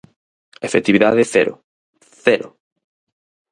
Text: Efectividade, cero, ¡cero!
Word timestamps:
Efectividade, 0.67 1.23
cero, 1.33 1.53
¡cero! 2.23 2.47